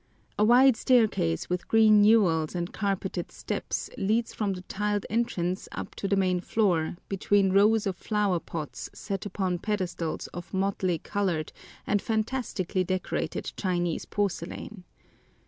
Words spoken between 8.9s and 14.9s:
set upon pedestals of motley colored and fantastically decorated Chinese porcelain.